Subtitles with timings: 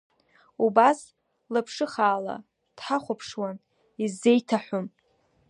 [0.65, 0.99] Убас
[1.53, 2.35] лаԥшыхаала
[2.75, 3.57] дҳахәаԥшуан,
[4.03, 4.87] исзеиҭаҳәом.